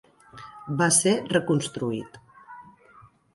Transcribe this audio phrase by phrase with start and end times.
[0.79, 2.19] Va ser reconstruït.